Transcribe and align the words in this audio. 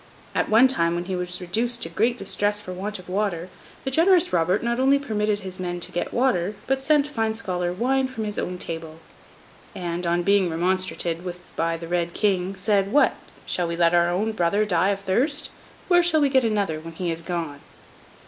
At 0.33 0.49
one 0.49 0.67
time, 0.67 0.95
when 0.95 1.05
he 1.05 1.15
was 1.15 1.39
reduced 1.39 1.83
to 1.83 1.89
great 1.89 2.17
distress 2.17 2.59
for 2.59 2.73
want 2.73 2.97
of 2.97 3.07
water, 3.07 3.49
the 3.83 3.91
generous 3.91 4.33
Robert 4.33 4.63
not 4.63 4.79
only 4.79 4.97
permitted 4.97 5.41
his 5.41 5.59
men 5.59 5.79
to 5.79 5.91
get 5.91 6.11
water, 6.11 6.55
but 6.65 6.81
sent 6.81 7.05
Fine 7.07 7.35
Scholar 7.35 7.71
wine 7.71 8.07
from 8.07 8.23
his 8.23 8.39
own 8.39 8.57
table; 8.57 8.95
and, 9.75 10.07
on 10.07 10.23
being 10.23 10.49
remonstrated 10.49 11.23
with 11.23 11.55
by 11.55 11.77
the 11.77 11.87
Red 11.87 12.15
King, 12.15 12.55
said 12.55 12.91
'What! 12.91 13.13
shall 13.45 13.67
we 13.67 13.75
let 13.75 13.93
our 13.93 14.09
own 14.09 14.31
brother 14.31 14.65
die 14.65 14.89
of 14.89 15.01
thirst? 15.01 15.51
Where 15.87 16.01
shall 16.01 16.19
we 16.21 16.29
get 16.29 16.43
another, 16.43 16.79
when 16.79 16.93
he 16.93 17.11
is 17.11 17.21
gone? 17.21 17.59